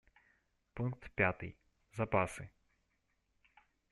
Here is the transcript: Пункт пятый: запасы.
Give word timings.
Пункт 0.75 1.03
пятый: 1.17 1.51
запасы. 1.97 2.45